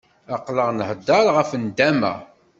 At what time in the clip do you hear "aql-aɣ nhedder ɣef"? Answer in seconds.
0.35-1.49